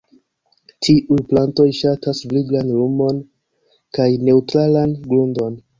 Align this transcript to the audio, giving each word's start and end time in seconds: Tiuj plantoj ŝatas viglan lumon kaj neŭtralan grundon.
Tiuj 0.87 1.17
plantoj 1.33 1.67
ŝatas 1.81 2.23
viglan 2.33 2.75
lumon 2.81 3.23
kaj 4.01 4.11
neŭtralan 4.29 5.01
grundon. 5.11 5.67